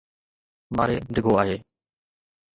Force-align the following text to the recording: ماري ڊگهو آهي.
ماري 0.75 0.95
ڊگهو 1.13 1.33
آهي. 1.41 1.57